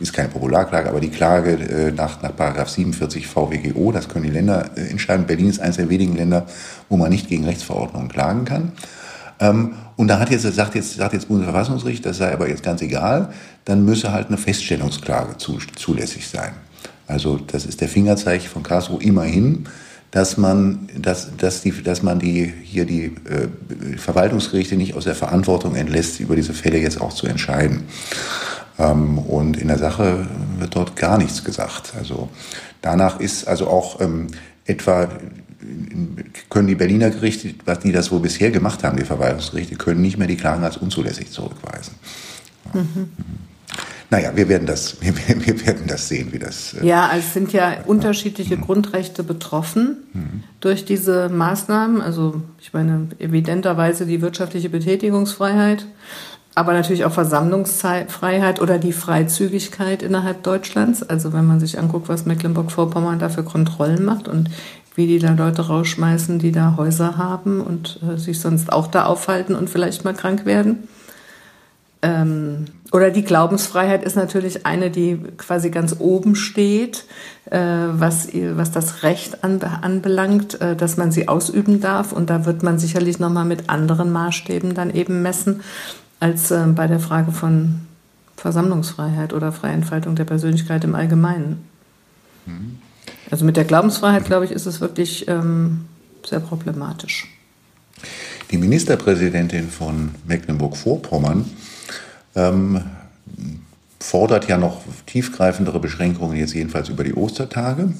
[0.00, 4.30] ist keine Popularklage, aber die Klage äh, nach, nach Paragraph 47 VWGO, das können die
[4.30, 5.26] Länder äh, entscheiden.
[5.26, 6.46] Berlin ist eines der wenigen Länder,
[6.88, 8.72] wo man nicht gegen Rechtsverordnungen klagen kann.
[9.40, 12.82] Ähm, und da hat jetzt, sagt jetzt, sagt jetzt Bundesverfassungsgericht, das sei aber jetzt ganz
[12.82, 13.32] egal,
[13.64, 16.52] dann müsse halt eine Feststellungsklage zu, zulässig sein.
[17.06, 19.66] Also das ist der Fingerzeichen von Karlsruhe immerhin,
[20.10, 25.14] dass man, dass, dass die, dass man die, hier die äh, Verwaltungsgerichte nicht aus der
[25.14, 27.84] Verantwortung entlässt, über diese Fälle jetzt auch zu entscheiden.
[28.80, 30.26] Ähm, und in der Sache
[30.58, 31.92] wird dort gar nichts gesagt.
[31.98, 32.28] Also
[32.82, 34.28] danach ist also auch ähm,
[34.64, 35.08] etwa
[36.48, 40.16] können die Berliner Gerichte, was die das wohl bisher gemacht haben, die Verwaltungsgerichte, können nicht
[40.16, 41.94] mehr die Klagen als unzulässig zurückweisen.
[42.72, 42.80] Mhm.
[42.80, 43.08] mhm.
[44.12, 46.74] Naja, wir werden das, wir, wir, werden das sehen, wie das.
[46.74, 48.62] Äh, ja, also es sind ja unterschiedliche mhm.
[48.62, 50.42] Grundrechte betroffen mhm.
[50.60, 52.02] durch diese Maßnahmen.
[52.02, 55.86] Also ich meine, evidenterweise die wirtschaftliche Betätigungsfreiheit
[56.60, 61.02] aber natürlich auch Versammlungsfreiheit oder die Freizügigkeit innerhalb Deutschlands.
[61.02, 64.50] Also wenn man sich anguckt, was Mecklenburg-Vorpommern da für Kontrollen macht und
[64.94, 69.06] wie die da Leute rausschmeißen, die da Häuser haben und äh, sich sonst auch da
[69.06, 70.86] aufhalten und vielleicht mal krank werden.
[72.02, 77.06] Ähm, oder die Glaubensfreiheit ist natürlich eine, die quasi ganz oben steht,
[77.46, 82.12] äh, was, was das Recht an, anbelangt, äh, dass man sie ausüben darf.
[82.12, 85.62] Und da wird man sicherlich nochmal mit anderen Maßstäben dann eben messen
[86.20, 87.80] als äh, bei der Frage von
[88.36, 91.64] Versammlungsfreiheit oder Freientfaltung der Persönlichkeit im Allgemeinen.
[92.46, 92.78] Mhm.
[93.30, 95.86] Also mit der Glaubensfreiheit, glaube ich, ist es wirklich ähm,
[96.24, 97.26] sehr problematisch.
[98.50, 101.44] Die Ministerpräsidentin von Mecklenburg-Vorpommern
[102.34, 102.82] ähm,
[104.00, 107.92] fordert ja noch tiefgreifendere Beschränkungen, jetzt jedenfalls über die Ostertage.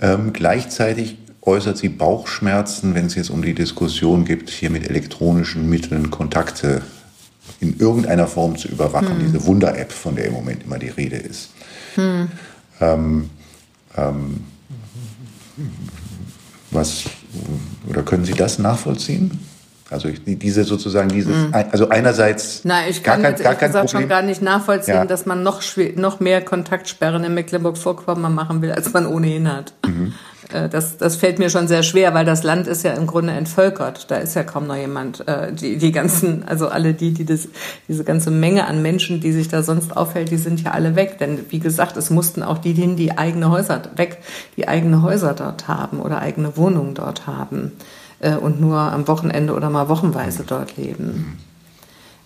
[0.00, 5.68] Ähm, gleichzeitig äußert sie Bauchschmerzen, wenn es jetzt um die Diskussion gibt, hier mit elektronischen
[5.68, 6.82] Mitteln Kontakte
[7.60, 9.18] in irgendeiner Form zu überwachen.
[9.18, 9.26] Hm.
[9.26, 11.50] Diese Wunder-App, von der im Moment immer die Rede ist.
[11.94, 12.28] Hm.
[12.80, 13.30] Ähm,
[13.96, 14.40] ähm,
[16.70, 17.04] was
[17.88, 19.38] oder können Sie das nachvollziehen?
[19.94, 21.54] Also diese sozusagen dieses, mhm.
[21.70, 24.02] also einerseits Nein, ich kann gar kein, gar gesagt Problem.
[24.02, 25.04] schon gar nicht nachvollziehen, ja.
[25.04, 25.62] dass man noch,
[25.96, 29.72] noch mehr Kontaktsperren in Mecklenburg-Vorpommern machen will, als man ohnehin hat.
[29.86, 30.12] Mhm.
[30.52, 33.32] Äh, das, das fällt mir schon sehr schwer, weil das Land ist ja im Grunde
[33.32, 34.10] entvölkert.
[34.10, 35.26] Da ist ja kaum noch jemand.
[35.28, 37.48] Äh, die, die ganzen, also alle die, die das,
[37.88, 41.18] diese ganze Menge an Menschen, die sich da sonst aufhält, die sind ja alle weg.
[41.18, 44.18] Denn wie gesagt, es mussten auch die hin, die eigene Häuser weg,
[44.56, 47.72] die eigene Häuser dort haben oder eigene Wohnungen dort haben
[48.20, 51.38] äh, und nur am Wochenende oder mal wochenweise dort leben.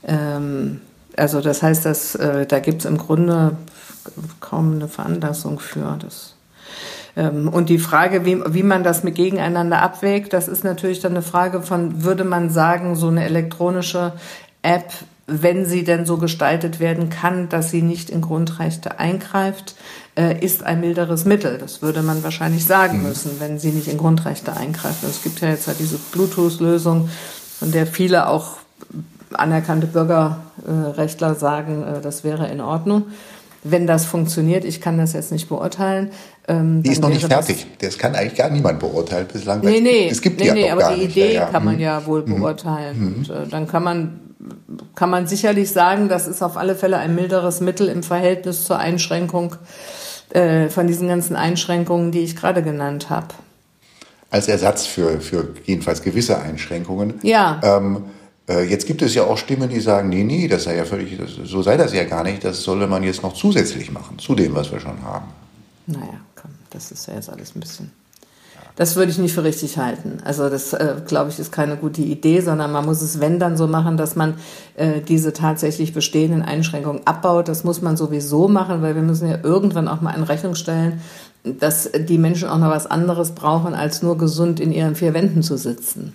[0.05, 0.81] Ähm,
[1.17, 3.57] also das heißt, dass, äh, da gibt es im Grunde
[4.41, 5.99] kaum eine Veranlassung für.
[6.01, 6.35] Das
[7.17, 11.13] ähm, und die Frage, wie, wie man das mit gegeneinander abwägt, das ist natürlich dann
[11.13, 14.13] eine Frage von, würde man sagen, so eine elektronische
[14.63, 14.93] App,
[15.29, 19.77] wenn sie denn so gestaltet werden kann, dass sie nicht in Grundrechte eingreift,
[20.17, 21.59] äh, ist ein milderes Mittel.
[21.59, 23.09] Das würde man wahrscheinlich sagen mhm.
[23.09, 25.05] müssen, wenn sie nicht in Grundrechte eingreift.
[25.05, 27.09] Es gibt ja jetzt halt diese Bluetooth-Lösung,
[27.59, 28.57] von der viele auch
[29.33, 33.05] anerkannte Bürgerrechtler sagen, äh, das wäre in Ordnung
[33.65, 36.11] wenn das funktioniert, ich kann das jetzt nicht beurteilen.
[36.47, 37.67] Ähm, die ist noch nicht fertig.
[37.81, 39.61] Das kann eigentlich gar niemand beurteilen bislang.
[39.61, 41.47] Nee, nee, es gibt nee, die nee, ja aber die Idee ja, ja.
[41.47, 41.81] kann man hm.
[41.81, 42.37] ja wohl hm.
[42.37, 42.99] beurteilen.
[42.99, 43.17] Mhm.
[43.17, 44.21] Und, äh, dann kann man,
[44.95, 48.79] kann man sicherlich sagen, das ist auf alle Fälle ein milderes Mittel im Verhältnis zur
[48.79, 49.57] Einschränkung
[50.31, 53.29] äh, von diesen ganzen Einschränkungen, die ich gerade genannt habe.
[54.31, 57.15] Als Ersatz für, für jedenfalls gewisse Einschränkungen.
[57.23, 57.61] Ja.
[57.63, 58.05] Ähm,
[58.49, 61.19] äh, jetzt gibt es ja auch Stimmen, die sagen, nee, nee, das sei ja völlig,
[61.45, 64.55] so sei das ja gar nicht, das solle man jetzt noch zusätzlich machen, zu dem,
[64.55, 65.27] was wir schon haben.
[65.87, 67.91] Naja, komm, das ist ja jetzt alles ein bisschen.
[68.79, 70.19] Das würde ich nicht für richtig halten.
[70.25, 73.57] Also das, äh, glaube ich, ist keine gute Idee, sondern man muss es, wenn, dann
[73.57, 74.35] so machen, dass man
[74.77, 77.49] äh, diese tatsächlich bestehenden Einschränkungen abbaut.
[77.49, 81.01] Das muss man sowieso machen, weil wir müssen ja irgendwann auch mal in Rechnung stellen,
[81.43, 85.43] dass die Menschen auch noch was anderes brauchen, als nur gesund in ihren vier Wänden
[85.43, 86.15] zu sitzen.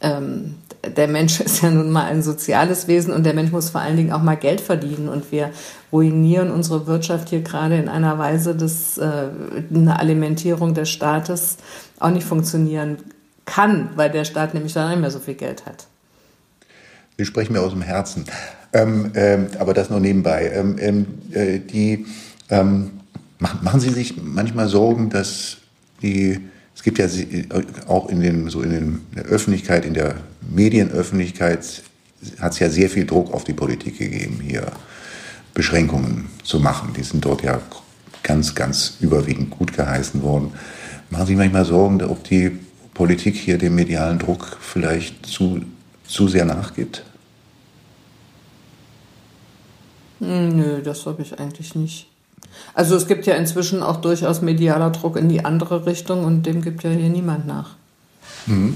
[0.00, 3.80] Ähm, der Mensch ist ja nun mal ein soziales Wesen und der Mensch muss vor
[3.80, 5.08] allen Dingen auch mal Geld verdienen.
[5.08, 5.50] Und wir
[5.92, 9.28] ruinieren unsere Wirtschaft hier gerade in einer Weise, dass äh,
[9.74, 11.56] eine Alimentierung des Staates
[11.98, 12.98] auch nicht funktionieren
[13.44, 15.86] kann, weil der Staat nämlich dann nicht mehr so viel Geld hat.
[17.18, 18.24] Sie sprechen mir aus dem Herzen.
[18.72, 20.50] Ähm, ähm, aber das nur nebenbei.
[20.54, 22.06] Ähm, ähm äh, die,
[22.48, 22.92] ähm,
[23.38, 25.56] machen Sie sich manchmal Sorgen, dass
[26.02, 26.40] die
[26.80, 27.06] es gibt ja
[27.88, 31.82] auch in, den, so in, den, in der Öffentlichkeit, in der Medienöffentlichkeit
[32.38, 34.72] hat es ja sehr viel Druck auf die Politik gegeben, hier
[35.52, 36.94] Beschränkungen zu machen.
[36.96, 37.60] Die sind dort ja
[38.22, 40.54] ganz, ganz überwiegend gut geheißen worden.
[41.10, 42.58] Machen Sie sich manchmal Sorgen, ob die
[42.94, 45.60] Politik hier dem medialen Druck vielleicht zu,
[46.06, 47.04] zu sehr nachgibt?
[50.20, 52.09] Hm, nö, das habe ich eigentlich nicht.
[52.74, 56.62] Also es gibt ja inzwischen auch durchaus medialer Druck in die andere Richtung und dem
[56.62, 57.70] gibt ja hier niemand nach.
[58.46, 58.74] Mhm.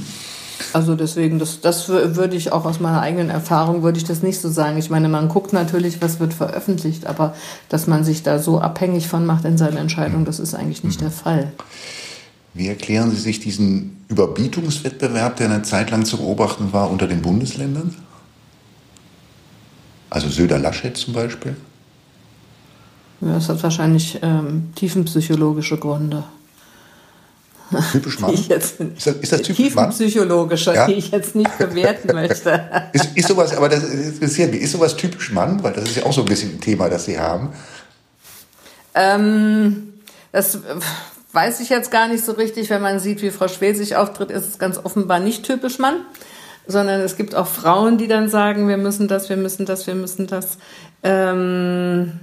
[0.72, 4.40] Also deswegen, das, das würde ich auch aus meiner eigenen Erfahrung, würde ich das nicht
[4.40, 4.78] so sagen.
[4.78, 7.34] Ich meine, man guckt natürlich, was wird veröffentlicht, aber
[7.68, 11.00] dass man sich da so abhängig von macht in seinen Entscheidungen, das ist eigentlich nicht
[11.00, 11.04] mhm.
[11.04, 11.52] der Fall.
[12.54, 17.20] Wie erklären Sie sich diesen Überbietungswettbewerb, der eine Zeit lang zu beobachten war unter den
[17.20, 17.94] Bundesländern?
[20.08, 21.56] Also Söder-Laschet zum Beispiel?
[23.20, 26.24] Ja, das hat wahrscheinlich ähm, tiefenpsychologische Gründe.
[27.92, 28.34] Typisch Mann?
[28.34, 29.90] ist, das, ist das typisch Mann?
[29.90, 30.86] Tiefenpsychologische, ja?
[30.86, 32.90] die ich jetzt nicht bewerten möchte.
[32.92, 35.62] ist, ist sowas, aber das interessiert mich, ist sowas typisch Mann?
[35.62, 37.52] Weil das ist ja auch so ein bisschen ein Thema, das Sie haben.
[38.94, 39.94] Ähm,
[40.32, 40.58] das
[41.32, 42.70] weiß ich jetzt gar nicht so richtig.
[42.70, 45.96] Wenn man sieht, wie Frau Schwel sich auftritt, ist es ganz offenbar nicht typisch Mann
[46.66, 49.94] sondern es gibt auch Frauen, die dann sagen, wir müssen das, wir müssen das, wir
[49.94, 50.58] müssen das.
[51.02, 52.20] Ähm,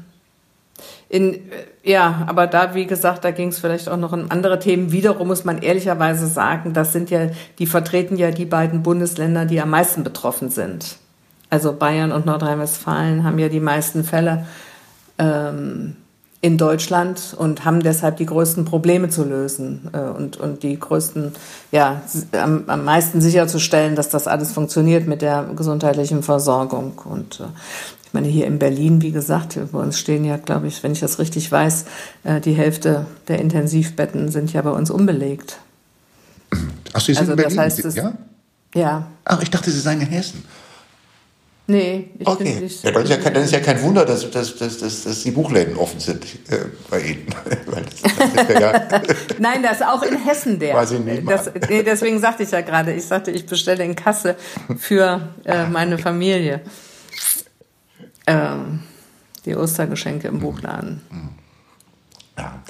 [1.11, 1.41] in,
[1.83, 4.93] ja, aber da, wie gesagt, da ging es vielleicht auch noch um andere Themen.
[4.93, 7.27] Wiederum muss man ehrlicherweise sagen, das sind ja,
[7.59, 10.95] die vertreten ja die beiden Bundesländer, die am meisten betroffen sind.
[11.49, 14.47] Also Bayern und Nordrhein-Westfalen haben ja die meisten Fälle
[15.17, 15.97] ähm,
[16.39, 21.33] in Deutschland und haben deshalb die größten Probleme zu lösen äh, und, und die größten,
[21.73, 22.03] ja,
[22.41, 27.01] am, am meisten sicherzustellen, dass das alles funktioniert mit der gesundheitlichen Versorgung.
[27.03, 27.43] Und äh,
[28.11, 30.99] ich meine, hier in Berlin, wie gesagt, bei uns stehen ja, glaube ich, wenn ich
[30.99, 31.85] das richtig weiß,
[32.25, 35.59] äh, die Hälfte der Intensivbetten sind ja bei uns unbelegt.
[36.91, 37.55] Ach, Sie sind also, in Berlin?
[37.55, 38.11] Das heißt, es, ja?
[38.75, 39.07] Ja.
[39.23, 40.43] Ach, ich dachte, Sie seien in Hessen.
[41.67, 42.43] Nee, ich okay.
[42.43, 42.83] bin nicht.
[42.83, 45.23] Ja, dann, ist ja kein, dann ist ja kein Wunder, dass, dass, dass, dass, dass
[45.23, 47.27] die Buchläden offen sind äh, bei Ihnen.
[47.65, 48.73] das, das ja
[49.39, 50.73] Nein, das ist auch in Hessen der.
[50.73, 54.35] Quasi das, nee, deswegen sagte ich ja gerade, ich sagte, ich bestelle in Kasse
[54.77, 56.59] für äh, meine Familie
[58.27, 58.79] ähm,
[59.45, 61.01] die Ostergeschenke im Buchladen.
[62.37, 62.61] Ja.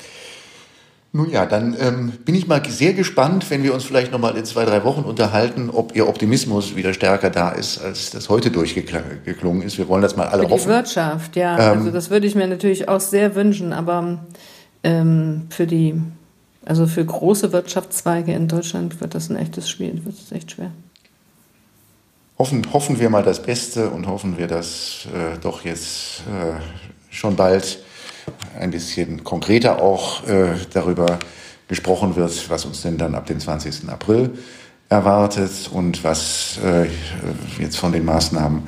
[1.14, 4.38] Nun ja, dann ähm, bin ich mal sehr gespannt, wenn wir uns vielleicht noch mal
[4.38, 8.50] in zwei, drei Wochen unterhalten, ob Ihr Optimismus wieder stärker da ist, als das heute
[8.50, 9.78] durchgeklungen ist.
[9.78, 10.70] Wir wollen das mal alle Für die hoffen.
[10.70, 11.74] Wirtschaft, ja.
[11.74, 14.20] Ähm, also das würde ich mir natürlich auch sehr wünschen, aber
[14.84, 16.02] ähm, für die,
[16.64, 20.72] also für große Wirtschaftszweige in Deutschland wird das ein echtes Spiel, wird es echt schwer.
[22.42, 26.60] Hoffen, hoffen wir mal das Beste und hoffen wir, dass äh, doch jetzt äh,
[27.14, 27.78] schon bald
[28.60, 31.20] ein bisschen konkreter auch äh, darüber
[31.68, 33.88] gesprochen wird, was uns denn dann ab dem 20.
[33.90, 34.32] April
[34.90, 36.88] erwartet und was äh,
[37.62, 38.64] jetzt von den Maßnahmen,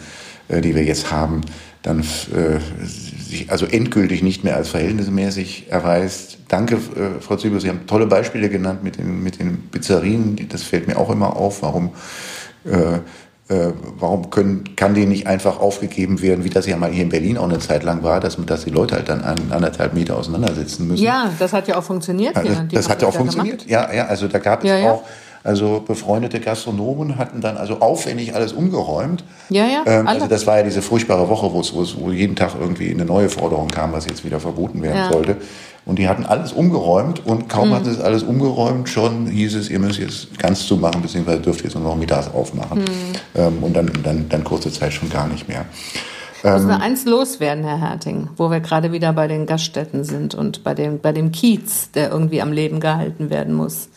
[0.50, 1.42] äh, die wir jetzt haben,
[1.82, 6.38] dann äh, sich also endgültig nicht mehr als verhältnismäßig erweist.
[6.48, 10.48] Danke, äh, Frau Züber, Sie haben tolle Beispiele genannt mit den, mit den Pizzerien.
[10.50, 11.90] Das fällt mir auch immer auf, warum
[12.66, 13.00] äh,
[13.50, 17.10] äh, warum können, kann die nicht einfach aufgegeben werden, wie das ja mal hier in
[17.10, 20.18] Berlin auch eine Zeit lang war, dass, dass die Leute halt dann einen, anderthalb Meter
[20.18, 21.04] auseinandersitzen müssen.
[21.04, 22.36] Ja, das hat ja auch funktioniert.
[22.36, 23.66] Ja, das, das hat ja auch funktioniert.
[23.66, 24.92] Ja, ja, also da gab es ja, ja.
[24.92, 25.04] auch
[25.44, 29.26] also befreundete Gastronomen hatten dann also aufwendig alles umgeräumt.
[29.50, 29.84] Ja, ja.
[29.86, 33.04] Ähm, also das war ja diese furchtbare Woche, wo es, wo jeden Tag irgendwie eine
[33.04, 35.12] neue Forderung kam, was jetzt wieder verboten werden ja.
[35.12, 35.36] sollte.
[35.86, 37.74] Und die hatten alles umgeräumt und kaum mhm.
[37.74, 41.76] hatten sie alles umgeräumt, schon hieß es, ihr müsst jetzt ganz zumachen, beziehungsweise dürft jetzt
[41.76, 42.80] nur noch mittags aufmachen.
[42.80, 42.86] Mhm.
[43.36, 45.66] Ähm, und dann, dann, dann kurze Zeit schon gar nicht mehr.
[46.44, 50.36] Muss nur ähm, eins loswerden, Herr Herting, wo wir gerade wieder bei den Gaststätten sind
[50.36, 53.90] und bei dem, bei dem Kiez, der irgendwie am Leben gehalten werden muss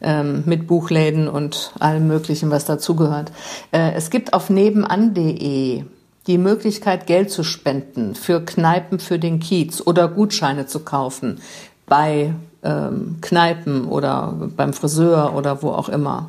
[0.00, 3.32] ähm, mit Buchläden und allem Möglichen, was dazugehört.
[3.72, 5.84] Äh, es gibt auf nebenan.de
[6.28, 11.40] die Möglichkeit, Geld zu spenden für Kneipen für den Kiez oder Gutscheine zu kaufen
[11.86, 16.26] bei ähm, Kneipen oder beim Friseur oder wo auch immer.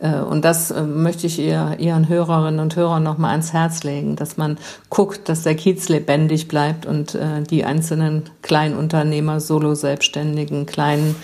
[0.00, 3.84] Äh, und das äh, möchte ich ihr, Ihren Hörerinnen und Hörern noch mal ans Herz
[3.84, 10.66] legen, dass man guckt, dass der Kiez lebendig bleibt und äh, die einzelnen Kleinunternehmer, Solo-Selbstständigen,
[10.66, 11.14] kleinen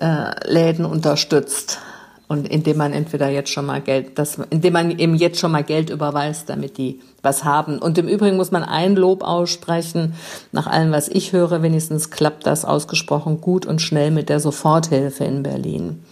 [0.00, 1.78] äh, Läden unterstützt.
[2.26, 5.62] Und indem man entweder jetzt schon mal Geld, das, indem man eben jetzt schon mal
[5.62, 7.78] Geld überweist, damit die was haben.
[7.78, 10.14] Und im Übrigen muss man ein Lob aussprechen.
[10.50, 15.24] Nach allem, was ich höre, wenigstens klappt das ausgesprochen gut und schnell mit der Soforthilfe
[15.24, 16.02] in Berlin.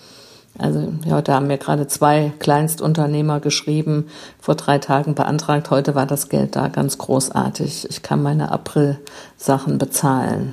[0.58, 5.70] Also heute haben mir gerade zwei Kleinstunternehmer geschrieben, vor drei Tagen beantragt.
[5.70, 7.88] Heute war das Geld da ganz großartig.
[7.88, 10.52] Ich kann meine April-Sachen bezahlen.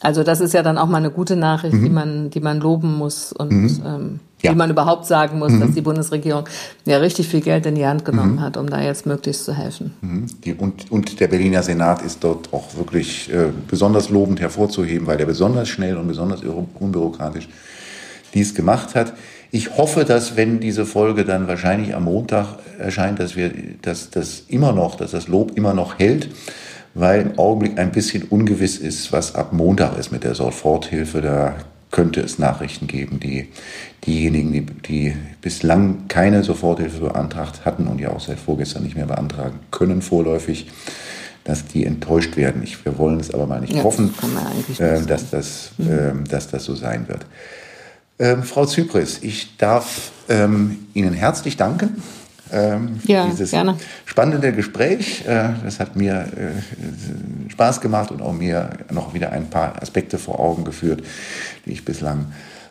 [0.00, 1.84] Also das ist ja dann auch mal eine gute Nachricht, mhm.
[1.84, 3.82] die man, die man loben muss und mhm.
[3.84, 4.52] ähm, ja.
[4.52, 5.60] die man überhaupt sagen muss, mhm.
[5.60, 6.44] dass die Bundesregierung
[6.86, 8.40] ja richtig viel Geld in die Hand genommen mhm.
[8.40, 9.94] hat, um da jetzt möglichst zu helfen.
[10.00, 10.26] Mhm.
[10.44, 15.18] Die, und, und der Berliner Senat ist dort auch wirklich äh, besonders lobend hervorzuheben, weil
[15.18, 17.48] der besonders schnell und besonders unbürokratisch
[18.32, 19.12] dies gemacht hat.
[19.52, 23.50] Ich hoffe, dass wenn diese Folge dann wahrscheinlich am Montag erscheint, dass wir,
[23.82, 26.28] dass das immer noch, dass das Lob immer noch hält
[26.94, 31.20] weil im Augenblick ein bisschen ungewiss ist, was ab Montag ist mit der Soforthilfe.
[31.20, 31.56] Da
[31.90, 33.48] könnte es Nachrichten geben, die
[34.06, 39.06] diejenigen, die, die bislang keine Soforthilfe beantragt hatten und ja auch seit vorgestern nicht mehr
[39.06, 40.70] beantragen können, vorläufig,
[41.44, 42.62] dass die enttäuscht werden.
[42.62, 44.14] Ich, wir wollen es aber mal nicht ja, hoffen,
[44.68, 45.90] das äh, dass, das, mhm.
[45.90, 47.26] äh, dass das so sein wird.
[48.18, 52.02] Ähm, Frau Zypris, ich darf ähm, Ihnen herzlich danken
[52.52, 53.76] ähm, ja, dieses gerne.
[54.04, 55.24] spannende Gespräch.
[55.26, 60.18] Äh, das hat mir äh, Spaß gemacht und auch mir noch wieder ein paar Aspekte
[60.18, 61.02] vor Augen geführt,
[61.66, 62.26] die ich bislang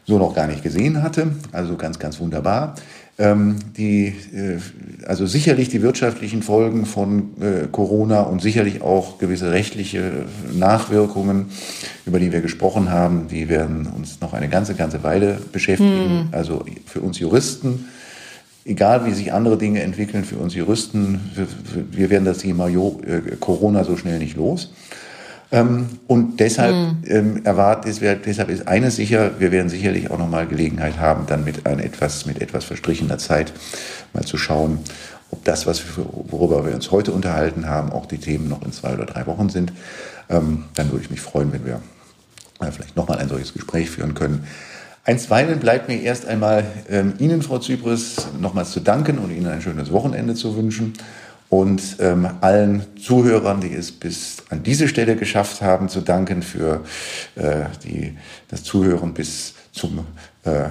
[0.05, 1.31] so noch gar nicht gesehen hatte.
[1.51, 2.75] Also ganz, ganz wunderbar.
[3.19, 4.59] Ähm, die, äh,
[5.05, 11.47] also sicherlich die wirtschaftlichen Folgen von äh, Corona und sicherlich auch gewisse rechtliche Nachwirkungen,
[12.05, 16.21] über die wir gesprochen haben, die werden uns noch eine ganze, ganze Weile beschäftigen.
[16.21, 16.27] Hm.
[16.31, 17.89] Also für uns Juristen
[18.65, 21.47] egal wie sich andere Dinge entwickeln für uns Juristen, wir,
[21.91, 24.71] wir werden das Thema äh, Corona so schnell nicht los.
[25.51, 26.97] Ähm, und deshalb mhm.
[27.05, 31.65] ähm, erwartet, deshalb ist eines sicher, wir werden sicherlich auch nochmal Gelegenheit haben, dann mit
[31.65, 33.51] ein etwas, mit etwas verstrichener Zeit
[34.13, 34.79] mal zu schauen,
[35.31, 38.71] ob das, was wir, worüber wir uns heute unterhalten haben, auch die Themen noch in
[38.71, 39.73] zwei oder drei Wochen sind.
[40.29, 41.81] Ähm, dann würde ich mich freuen, wenn wir
[42.61, 44.45] äh, vielleicht nochmal ein solches Gespräch führen können.
[45.03, 49.61] Einstweilen bleibt mir erst einmal ähm, Ihnen, Frau Zypris, nochmals zu danken und Ihnen ein
[49.61, 50.93] schönes Wochenende zu wünschen.
[51.49, 56.83] Und ähm, allen Zuhörern, die es bis an diese Stelle geschafft haben, zu danken für
[57.35, 58.15] äh, die,
[58.49, 60.05] das Zuhören bis zum,
[60.45, 60.67] äh, äh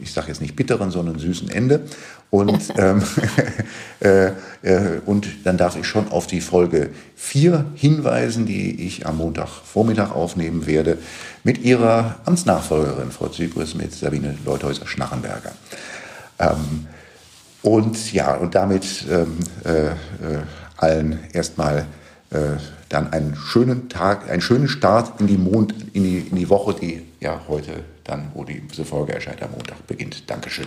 [0.00, 1.80] ich sage jetzt nicht bitteren, sondern süßen Ende.
[2.30, 3.02] Und, ähm,
[4.00, 4.26] äh,
[4.62, 10.12] äh, und dann darf ich schon auf die Folge 4 hinweisen, die ich am Montagvormittag
[10.12, 10.98] aufnehmen werde,
[11.44, 15.52] mit ihrer Amtsnachfolgerin, Frau Zypris, mit Sabine Leuthäuser-Schnarrenberger.
[16.38, 16.86] Ähm,
[17.62, 19.92] und ja, und damit ähm, äh, äh,
[20.76, 21.86] allen erstmal
[22.30, 26.48] äh, dann einen schönen Tag, einen schönen Start in die, Mond, in die, in die
[26.48, 30.30] Woche, die ja heute dann, wo die, diese Folge erscheint, am Montag beginnt.
[30.30, 30.66] Dankeschön.